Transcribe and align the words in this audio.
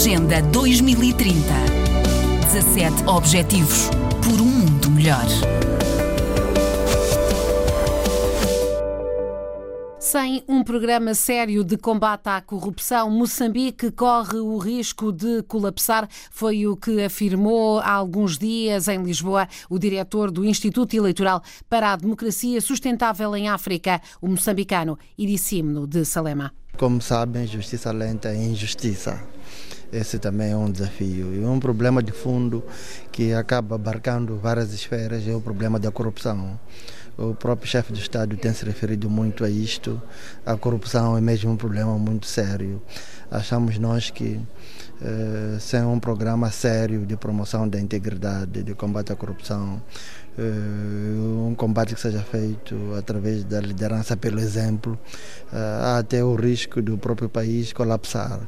Agenda 0.00 0.40
2030. 0.40 1.36
17 2.50 3.06
Objetivos 3.06 3.90
por 4.24 4.40
um 4.40 4.46
mundo 4.46 4.90
melhor. 4.92 5.26
Sem 9.98 10.42
um 10.48 10.64
programa 10.64 11.12
sério 11.12 11.62
de 11.62 11.76
combate 11.76 12.28
à 12.28 12.40
corrupção, 12.40 13.10
Moçambique 13.10 13.90
corre 13.90 14.38
o 14.38 14.56
risco 14.56 15.12
de 15.12 15.42
colapsar. 15.42 16.08
Foi 16.30 16.66
o 16.66 16.78
que 16.78 17.04
afirmou 17.04 17.78
há 17.80 17.92
alguns 17.92 18.38
dias 18.38 18.88
em 18.88 19.02
Lisboa 19.02 19.46
o 19.68 19.78
diretor 19.78 20.30
do 20.30 20.46
Instituto 20.46 20.96
Eleitoral 20.96 21.42
para 21.68 21.92
a 21.92 21.96
Democracia 21.96 22.58
Sustentável 22.62 23.36
em 23.36 23.50
África, 23.50 24.00
o 24.18 24.28
moçambicano 24.28 24.98
Iricimno 25.18 25.86
de 25.86 26.06
Salema. 26.06 26.59
Como 26.80 26.98
sabem, 27.02 27.46
justiça 27.46 27.92
lenta 27.92 28.30
é 28.30 28.36
injustiça. 28.36 29.22
Esse 29.92 30.18
também 30.18 30.52
é 30.52 30.56
um 30.56 30.70
desafio. 30.70 31.34
E 31.34 31.44
um 31.44 31.60
problema 31.60 32.02
de 32.02 32.10
fundo 32.10 32.64
que 33.12 33.34
acaba 33.34 33.74
abarcando 33.74 34.38
várias 34.38 34.72
esferas 34.72 35.28
é 35.28 35.34
o 35.34 35.42
problema 35.42 35.78
da 35.78 35.90
corrupção. 35.90 36.58
O 37.20 37.34
próprio 37.34 37.68
chefe 37.68 37.92
do 37.92 37.98
Estado 37.98 38.34
tem 38.38 38.50
se 38.54 38.64
referido 38.64 39.10
muito 39.10 39.44
a 39.44 39.50
isto. 39.50 40.00
A 40.46 40.56
corrupção 40.56 41.18
é 41.18 41.20
mesmo 41.20 41.50
um 41.52 41.56
problema 41.56 41.98
muito 41.98 42.24
sério. 42.24 42.80
Achamos 43.30 43.76
nós 43.78 44.08
que 44.08 44.40
eh, 45.02 45.58
sem 45.60 45.82
um 45.82 46.00
programa 46.00 46.50
sério 46.50 47.04
de 47.04 47.18
promoção 47.18 47.68
da 47.68 47.78
integridade, 47.78 48.62
de 48.62 48.74
combate 48.74 49.12
à 49.12 49.16
corrupção, 49.16 49.82
eh, 50.38 50.42
um 51.46 51.54
combate 51.54 51.94
que 51.94 52.00
seja 52.00 52.22
feito 52.22 52.94
através 52.98 53.44
da 53.44 53.60
liderança 53.60 54.16
pelo 54.16 54.40
exemplo, 54.40 54.98
eh, 55.52 55.56
há 55.82 55.98
até 55.98 56.24
o 56.24 56.34
risco 56.34 56.80
do 56.80 56.96
próprio 56.96 57.28
país 57.28 57.70
colapsar 57.70 58.40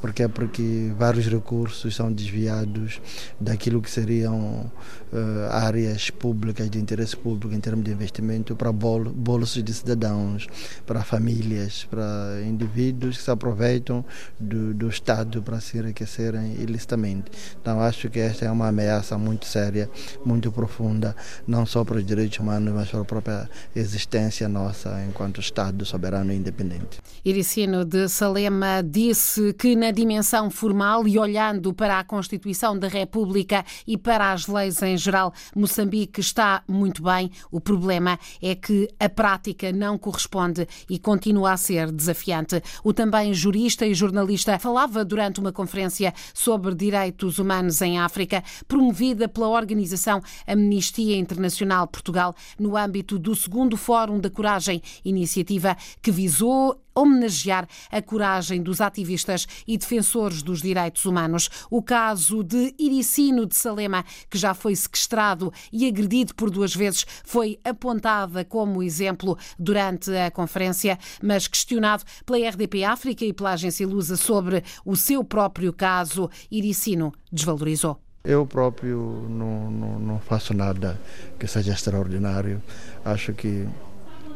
porque 0.00 0.22
é 0.22 0.28
porque 0.28 0.92
vários 0.96 1.26
recursos 1.26 1.94
são 1.94 2.12
desviados 2.12 3.00
daquilo 3.40 3.82
que 3.82 3.90
seriam 3.90 4.70
uh, 5.12 5.50
áreas 5.50 6.10
públicas 6.10 6.70
de 6.70 6.78
interesse 6.78 7.16
público 7.16 7.54
em 7.54 7.60
termos 7.60 7.84
de 7.84 7.90
investimento 7.90 8.54
para 8.54 8.72
bol 8.72 9.04
bolsos 9.04 9.62
de 9.62 9.72
cidadãos, 9.72 10.46
para 10.86 11.02
famílias, 11.02 11.84
para 11.90 12.42
indivíduos 12.46 13.18
que 13.18 13.22
se 13.22 13.30
aproveitam 13.30 14.04
do, 14.38 14.74
do 14.74 14.88
Estado 14.88 15.42
para 15.42 15.60
se 15.60 15.78
enriquecerem 15.78 16.54
ilicitamente. 16.54 17.30
Então 17.60 17.80
acho 17.80 18.08
que 18.08 18.18
esta 18.18 18.44
é 18.44 18.50
uma 18.50 18.68
ameaça 18.68 19.18
muito 19.18 19.46
séria, 19.46 19.90
muito 20.24 20.52
profunda, 20.52 21.14
não 21.46 21.66
só 21.66 21.84
para 21.84 21.98
os 21.98 22.06
direitos 22.06 22.38
humanos, 22.38 22.72
mas 22.72 22.88
para 22.88 23.00
a 23.00 23.04
própria 23.04 23.50
existência 23.74 24.48
nossa 24.48 25.04
enquanto 25.08 25.40
Estado 25.40 25.84
soberano 25.84 26.32
e 26.32 26.36
independente. 26.36 27.00
Iricino 27.28 27.84
de 27.84 28.08
Salema 28.08 28.82
disse 28.82 29.52
que 29.52 29.76
na 29.76 29.90
dimensão 29.90 30.50
formal 30.50 31.06
e 31.06 31.18
olhando 31.18 31.74
para 31.74 31.98
a 31.98 32.04
Constituição 32.04 32.78
da 32.78 32.88
República 32.88 33.66
e 33.86 33.98
para 33.98 34.32
as 34.32 34.46
leis 34.46 34.80
em 34.80 34.96
geral, 34.96 35.34
Moçambique 35.54 36.22
está 36.22 36.62
muito 36.66 37.02
bem. 37.02 37.30
O 37.50 37.60
problema 37.60 38.18
é 38.40 38.54
que 38.54 38.88
a 38.98 39.10
prática 39.10 39.70
não 39.70 39.98
corresponde 39.98 40.66
e 40.88 40.98
continua 40.98 41.52
a 41.52 41.58
ser 41.58 41.92
desafiante. 41.92 42.62
O 42.82 42.94
também 42.94 43.34
jurista 43.34 43.86
e 43.86 43.92
jornalista 43.92 44.58
falava 44.58 45.04
durante 45.04 45.38
uma 45.38 45.52
conferência 45.52 46.14
sobre 46.32 46.74
direitos 46.74 47.38
humanos 47.38 47.82
em 47.82 47.98
África, 47.98 48.42
promovida 48.66 49.28
pela 49.28 49.48
organização 49.48 50.22
Amnistia 50.46 51.18
Internacional 51.18 51.88
Portugal, 51.88 52.34
no 52.58 52.74
âmbito 52.74 53.18
do 53.18 53.36
segundo 53.36 53.76
Fórum 53.76 54.18
da 54.18 54.30
Coragem, 54.30 54.80
iniciativa 55.04 55.76
que 56.00 56.10
visou 56.10 56.80
homenagear 56.98 57.68
a 57.90 58.02
coragem 58.02 58.62
dos 58.62 58.80
ativistas 58.80 59.46
e 59.66 59.76
defensores 59.76 60.42
dos 60.42 60.62
direitos 60.62 61.04
humanos. 61.04 61.48
O 61.70 61.82
caso 61.82 62.42
de 62.42 62.74
Iricino 62.78 63.46
de 63.46 63.56
Salema, 63.56 64.04
que 64.28 64.38
já 64.38 64.54
foi 64.54 64.74
sequestrado 64.74 65.52
e 65.72 65.86
agredido 65.86 66.34
por 66.34 66.50
duas 66.50 66.74
vezes, 66.74 67.06
foi 67.24 67.58
apontada 67.64 68.44
como 68.44 68.82
exemplo 68.82 69.38
durante 69.58 70.10
a 70.16 70.30
conferência, 70.30 70.98
mas 71.22 71.46
questionado 71.46 72.04
pela 72.26 72.48
RDP 72.48 72.84
África 72.84 73.24
e 73.24 73.32
pela 73.32 73.52
agência 73.52 73.86
Lusa 73.86 74.16
sobre 74.16 74.62
o 74.84 74.96
seu 74.96 75.22
próprio 75.22 75.72
caso, 75.72 76.30
Iricino 76.50 77.12
desvalorizou. 77.30 78.00
Eu 78.24 78.44
próprio 78.44 79.26
não, 79.28 79.70
não, 79.70 79.98
não 79.98 80.20
faço 80.20 80.52
nada 80.52 81.00
que 81.38 81.46
seja 81.46 81.72
extraordinário. 81.72 82.60
Acho 83.04 83.32
que 83.32 83.66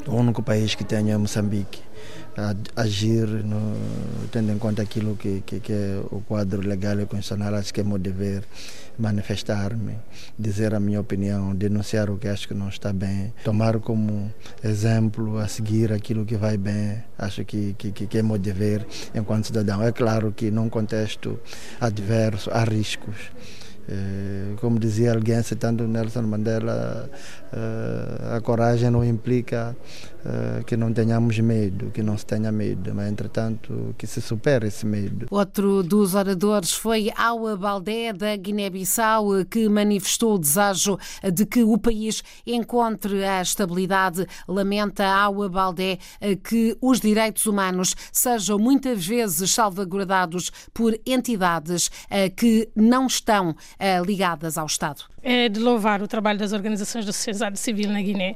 o 0.07 0.15
único 0.15 0.43
país 0.43 0.75
que 0.75 0.85
tenho 0.85 1.11
é 1.11 1.17
Moçambique 1.17 1.81
agir 2.75 3.27
no, 3.27 3.77
tendo 4.31 4.53
em 4.53 4.59
conta 4.59 4.83
aquilo 4.83 5.17
que, 5.17 5.43
que, 5.45 5.61
que, 5.61 5.73
é 5.73 6.01
o 6.11 6.21
quadro 6.21 6.67
legal 6.67 6.99
e 6.99 7.07
constitucional, 7.07 7.55
acho 7.55 7.73
que 7.75 7.81
é 7.81 7.85
meu 7.85 7.99
dever 7.99 8.45
manifestar-me, 8.99 9.97
dizer 10.39 10.75
a 10.75 10.81
minha 10.81 11.01
opinião, 11.01 11.55
denunciar 11.55 12.11
o 12.11 12.17
que 12.17 12.29
acho 12.29 12.49
que 12.49 12.55
não 12.55 12.69
está 12.69 12.93
bem, 12.93 13.33
tomar 13.45 13.79
como 13.81 14.33
exemplo 14.65 15.39
a 15.39 15.49
seguir 15.49 15.93
aquilo 15.93 16.25
que 16.25 16.37
vai 16.37 16.57
bem, 16.57 17.03
acho 17.19 17.45
que, 17.45 17.75
que, 17.75 17.93
que 17.93 18.19
é 18.19 18.23
meu 18.23 18.39
dever 18.39 18.87
enquanto 19.15 19.47
cidadão. 19.47 19.83
É 19.83 19.93
claro 19.93 20.33
que 20.33 20.51
num 20.51 20.69
contexto 20.69 21.39
adverso 21.81 22.51
há 22.51 22.65
riscos. 22.65 23.17
Eh, 23.89 24.55
como 24.61 24.79
dizia 24.79 25.13
alguém 25.13 25.43
citando 25.43 25.89
Nelson 25.89 26.23
Mandela, 26.23 27.11
eh, 27.53 28.37
a 28.37 28.41
coragem 28.41 28.91
não 28.91 29.05
implica 29.05 29.77
eh, 30.25 30.63
que 30.65 30.77
não 30.77 30.93
tenhamos 30.93 31.39
medo, 31.41 31.91
que 31.91 32.03
não 32.03 32.17
se 32.17 32.25
tenha 32.25 32.53
medo, 32.53 32.95
mas 32.95 33.11
entretanto 33.11 33.95
que 33.99 34.07
se 34.07 34.21
supere 34.21 34.69
esse 34.69 34.87
medo. 34.87 35.27
Outro 35.31 35.83
dos 35.83 36.15
oradores 36.15 36.73
foi 36.73 37.11
Aua 37.17 37.57
Baldé, 37.57 38.13
da 38.13 38.37
Guiné-Bissau, 38.37 39.45
que 39.51 39.69
manifestou 39.69 40.35
o 40.35 40.39
desejo 40.39 40.99
de 41.33 41.45
que 41.45 41.65
o 41.65 41.77
país 41.77 42.23
encontre 42.47 43.25
a 43.25 43.43
estabilidade. 43.43 44.27
Lamenta 44.47 45.05
Aua 45.05 45.49
Baldé 45.49 45.99
que 46.45 46.77
os 46.81 47.01
direitos 47.01 47.47
humanos 47.47 47.95
sejam 48.13 48.59
muitas 48.59 49.05
vezes 49.05 49.51
salvaguardados 49.51 50.51
por 50.73 50.97
entidades 51.05 51.91
que 52.37 52.69
não 52.77 53.07
estão 53.07 53.57
ligadas 54.07 54.57
ao 54.57 54.67
Estado. 54.67 55.03
É 55.25 55.49
de 55.49 55.61
louvar 55.61 56.03
o 56.03 56.09
trabalho 56.09 56.39
das 56.39 56.53
organizações 56.53 57.07
da 57.07 57.13
sociedade 57.13 57.59
civil 57.59 57.91
na 57.91 58.03
Guiné, 58.03 58.35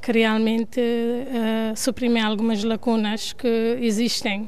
que 0.00 0.12
realmente 0.12 0.80
uh, 1.28 1.76
suprimem 1.76 2.22
algumas 2.22 2.64
lacunas 2.64 3.32
que 3.32 3.78
existem 3.80 4.46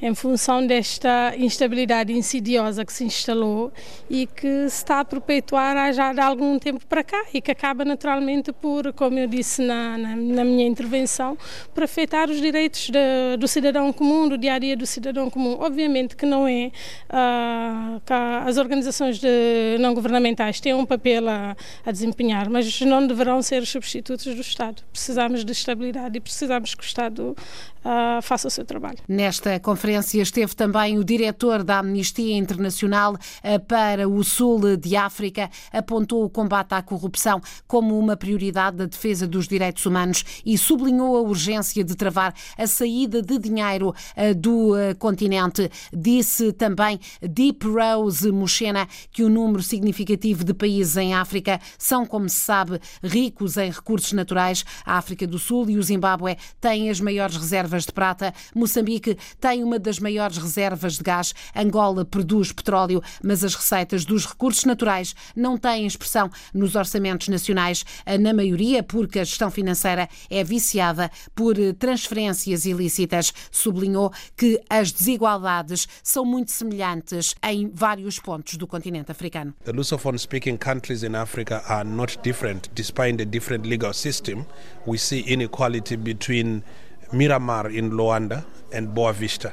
em 0.00 0.14
função 0.14 0.66
desta 0.66 1.34
instabilidade 1.36 2.12
insidiosa 2.12 2.84
que 2.84 2.92
se 2.92 3.04
instalou 3.04 3.72
e 4.08 4.26
que 4.26 4.68
se 4.68 4.76
está 4.76 5.00
a 5.00 5.04
perpetuar 5.04 5.92
já 5.92 6.12
de 6.12 6.20
algum 6.20 6.58
tempo 6.58 6.84
para 6.86 7.02
cá 7.02 7.24
e 7.34 7.40
que 7.40 7.50
acaba 7.50 7.84
naturalmente 7.84 8.52
por, 8.52 8.92
como 8.92 9.18
eu 9.18 9.26
disse 9.26 9.62
na, 9.62 9.98
na, 9.98 10.16
na 10.16 10.44
minha 10.44 10.66
intervenção, 10.66 11.36
por 11.74 11.84
afetar 11.84 12.30
os 12.30 12.40
direitos 12.40 12.90
de, 12.90 13.36
do 13.38 13.48
cidadão 13.48 13.92
comum, 13.92 14.28
do 14.28 14.38
dia 14.38 14.54
a 14.54 14.58
dia 14.58 14.76
do 14.76 14.86
cidadão 14.86 15.28
comum. 15.28 15.56
Obviamente 15.60 16.16
que 16.16 16.26
não 16.26 16.46
é 16.46 16.70
uh, 17.08 18.00
que 18.04 18.12
as 18.12 18.56
organizações 18.56 19.18
de 19.18 19.76
não 19.78 19.94
governamentais 19.94 20.60
têm 20.60 20.74
um 20.74 20.86
papel 20.86 21.28
a, 21.28 21.56
a, 21.84 21.92
desempenhar, 21.92 22.48
mas 22.48 22.80
não 22.80 23.06
deverão 23.06 23.42
ser 23.42 23.66
substitutos 23.66 24.34
do 24.34 24.40
Estado. 24.40 24.82
Precisamos 24.92 25.44
de 25.44 25.52
estabilidade 25.52 26.19
e 26.20 26.22
precisamos 26.22 26.74
que 26.74 26.82
o 26.82 26.86
Estado 26.86 27.34
uh, 27.84 28.22
faça 28.22 28.46
o 28.46 28.50
seu 28.50 28.64
trabalho. 28.64 28.98
Nesta 29.08 29.58
conferência 29.58 30.20
esteve 30.22 30.54
também 30.54 30.98
o 30.98 31.04
diretor 31.04 31.64
da 31.64 31.78
Amnistia 31.78 32.36
Internacional 32.36 33.14
uh, 33.14 33.60
para 33.66 34.08
o 34.08 34.22
Sul 34.22 34.76
de 34.76 34.96
África, 34.96 35.50
apontou 35.72 36.24
o 36.24 36.30
combate 36.30 36.72
à 36.72 36.82
corrupção 36.82 37.40
como 37.66 37.98
uma 37.98 38.16
prioridade 38.16 38.76
da 38.76 38.86
defesa 38.86 39.26
dos 39.26 39.48
direitos 39.48 39.84
humanos 39.86 40.24
e 40.44 40.56
sublinhou 40.58 41.16
a 41.16 41.22
urgência 41.22 41.82
de 41.82 41.96
travar 41.96 42.34
a 42.56 42.66
saída 42.66 43.22
de 43.22 43.38
dinheiro 43.38 43.88
uh, 43.88 44.34
do 44.34 44.74
continente. 44.98 45.70
Disse 45.92 46.52
também 46.52 47.00
Deep 47.22 47.66
Rose 47.66 48.30
Mushena 48.30 48.86
que 49.10 49.22
o 49.22 49.28
número 49.28 49.62
significativo 49.62 50.44
de 50.44 50.52
países 50.52 50.96
em 50.96 51.14
África 51.14 51.58
são, 51.78 52.04
como 52.04 52.28
se 52.28 52.36
sabe, 52.36 52.78
ricos 53.02 53.56
em 53.56 53.70
recursos 53.70 54.12
naturais. 54.12 54.64
A 54.84 54.98
África 54.98 55.26
do 55.26 55.38
Sul 55.38 55.70
e 55.70 55.78
o 55.78 55.82
Zimbábue 55.82 56.09
têm 56.60 56.90
as 56.90 57.00
maiores 57.00 57.36
reservas 57.36 57.84
de 57.84 57.92
prata. 57.92 58.32
Moçambique 58.54 59.16
tem 59.40 59.62
uma 59.62 59.78
das 59.78 59.98
maiores 59.98 60.38
reservas 60.38 60.96
de 60.96 61.02
gás. 61.02 61.34
Angola 61.54 62.04
produz 62.04 62.52
petróleo, 62.52 63.02
mas 63.22 63.44
as 63.44 63.54
receitas 63.54 64.04
dos 64.04 64.26
recursos 64.26 64.64
naturais 64.64 65.14
não 65.34 65.56
têm 65.56 65.86
expressão 65.86 66.30
nos 66.52 66.74
orçamentos 66.74 67.28
nacionais, 67.28 67.84
na 68.20 68.32
maioria 68.32 68.82
porque 68.82 69.18
a 69.18 69.24
gestão 69.24 69.50
financeira 69.50 70.08
é 70.28 70.42
viciada 70.44 71.10
por 71.34 71.54
transferências 71.78 72.64
ilícitas. 72.64 73.32
Sublinhou 73.50 74.12
que 74.36 74.60
as 74.68 74.92
desigualdades 74.92 75.86
são 76.02 76.24
muito 76.24 76.50
semelhantes 76.50 77.34
em 77.42 77.70
vários 77.72 78.18
pontos 78.18 78.56
do 78.56 78.66
continente 78.66 79.10
africano. 79.10 79.54
The 79.64 79.72
Lusophone 79.72 80.18
speaking 80.18 80.56
countries 80.56 81.02
in 81.02 81.14
Africa 81.14 81.62
are 81.66 81.88
not 81.88 82.18
different 82.22 82.70
despite 82.74 83.16
the 83.16 83.24
different 83.24 83.66
legal 83.68 83.92
system. 83.92 84.46
We 84.86 84.98
see 84.98 85.24
inequality 85.26 85.96
between 86.00 86.62
Miramar 87.12 87.70
in 87.70 87.92
Luanda 87.92 88.44
and 88.72 88.94
Boa 88.94 89.12
Vista. 89.12 89.52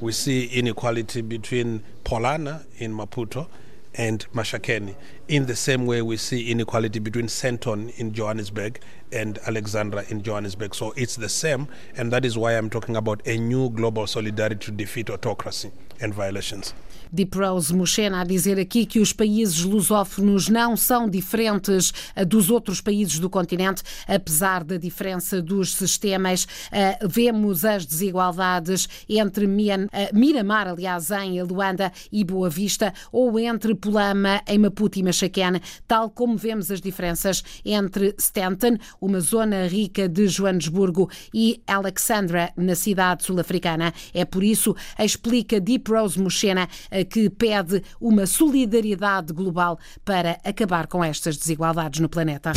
We 0.00 0.12
see 0.12 0.46
inequality 0.46 1.22
between 1.22 1.82
Polana 2.04 2.64
in 2.78 2.92
Maputo 2.92 3.46
and 3.94 4.26
Mashakeni. 4.32 4.94
In 5.28 5.46
the 5.46 5.56
same 5.56 5.86
way, 5.86 6.02
we 6.02 6.16
see 6.16 6.50
inequality 6.50 6.98
between 6.98 7.26
Senton 7.26 7.96
in 7.98 8.12
Johannesburg 8.12 8.80
and 9.12 9.38
Alexandra 9.46 10.04
in 10.08 10.22
Johannesburg. 10.22 10.74
So 10.74 10.92
it's 10.96 11.16
the 11.16 11.28
same, 11.28 11.68
and 11.96 12.12
that 12.12 12.24
is 12.24 12.36
why 12.38 12.56
I'm 12.56 12.70
talking 12.70 12.96
about 12.96 13.26
a 13.26 13.36
new 13.36 13.70
global 13.70 14.06
solidarity 14.06 14.66
to 14.66 14.70
defeat 14.70 15.10
autocracy 15.10 15.70
and 16.00 16.14
violations. 16.14 16.74
Deep 17.12 17.36
Rose 17.36 17.74
Muxena 17.74 18.22
a 18.22 18.24
dizer 18.24 18.58
aqui 18.58 18.86
que 18.86 18.98
os 18.98 19.12
países 19.12 19.62
lusófonos 19.64 20.48
não 20.48 20.76
são 20.76 21.08
diferentes 21.08 21.92
eh, 22.16 22.24
dos 22.24 22.50
outros 22.50 22.80
países 22.80 23.18
do 23.18 23.28
continente, 23.28 23.82
apesar 24.08 24.64
da 24.64 24.78
diferença 24.78 25.42
dos 25.42 25.74
sistemas. 25.74 26.46
Eh, 26.70 26.98
vemos 27.06 27.64
as 27.64 27.84
desigualdades 27.84 28.88
entre 29.08 29.44
eh, 29.44 30.10
Miramar, 30.14 30.68
aliás, 30.68 31.10
em 31.10 31.42
Luanda 31.42 31.92
e 32.10 32.24
Boa 32.24 32.48
Vista, 32.48 32.94
ou 33.12 33.38
entre 33.38 33.74
Pulama, 33.74 34.40
em 34.46 34.58
Maputo 34.58 34.98
e 34.98 35.02
Machaquene, 35.02 35.60
tal 35.86 36.08
como 36.08 36.36
vemos 36.36 36.70
as 36.70 36.80
diferenças 36.80 37.42
entre 37.64 38.14
Stanton, 38.18 38.78
uma 39.00 39.20
zona 39.20 39.66
rica 39.66 40.08
de 40.08 40.26
Joanesburgo, 40.26 41.10
e 41.34 41.60
Alexandra, 41.66 42.52
na 42.56 42.74
cidade 42.74 43.24
sul-africana. 43.24 43.92
É 44.14 44.24
por 44.24 44.42
isso, 44.42 44.74
explica 44.98 45.60
Deep 45.60 45.90
Rose 45.90 46.18
Muxena, 46.18 46.68
que 47.04 47.28
pede 47.30 47.82
uma 48.00 48.26
solidariedade 48.26 49.32
global 49.32 49.78
para 50.04 50.40
acabar 50.44 50.86
com 50.86 51.02
estas 51.04 51.36
desigualdades 51.36 52.00
no 52.00 52.08
planeta. 52.08 52.52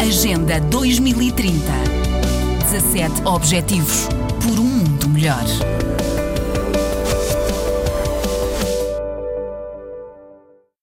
Agenda 0.00 0.60
2030 0.60 1.92
17 2.72 3.26
Objetivos 3.26 4.08
por 4.40 4.58
um 4.58 4.64
mundo 4.64 5.08
melhor. 5.10 5.44